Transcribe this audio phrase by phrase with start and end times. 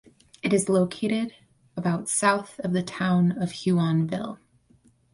[0.41, 1.35] It is located
[1.77, 4.39] about south of the town of Huonville.